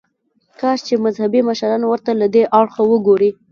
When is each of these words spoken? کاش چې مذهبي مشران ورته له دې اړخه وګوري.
کاش 0.59 0.79
چې 0.87 0.93
مذهبي 1.05 1.41
مشران 1.49 1.81
ورته 1.87 2.11
له 2.19 2.27
دې 2.33 2.43
اړخه 2.59 2.81
وګوري. 2.91 3.29